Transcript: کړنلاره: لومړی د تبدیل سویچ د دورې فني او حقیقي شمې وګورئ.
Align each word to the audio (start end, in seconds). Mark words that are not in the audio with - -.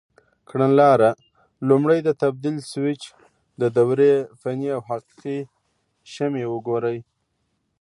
کړنلاره: 0.49 1.11
لومړی 1.69 1.99
د 2.03 2.09
تبدیل 2.21 2.57
سویچ 2.71 3.03
د 3.61 3.63
دورې 3.77 4.13
فني 4.41 4.67
او 4.75 4.81
حقیقي 4.89 5.39
شمې 6.13 6.43
وګورئ. 6.53 6.97